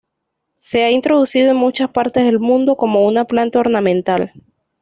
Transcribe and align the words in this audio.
Se 0.57 0.83
ha 0.83 0.89
introducido 0.89 1.51
en 1.51 1.57
muchas 1.57 1.91
partes 1.91 2.25
del 2.25 2.39
mundo 2.39 2.75
como 2.75 3.05
una 3.05 3.25
planta 3.25 3.59
ornamental. 3.59 4.31